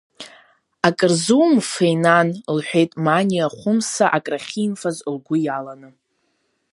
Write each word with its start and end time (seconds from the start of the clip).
Акырзумфеи, 0.87 1.95
нан,— 2.03 2.29
лҳәеит 2.55 2.91
Маниа, 3.05 3.47
Хәымса 3.57 4.05
акрахьимфаз, 4.17 4.97
лгәы 5.13 5.35
иаланы. 5.45 5.89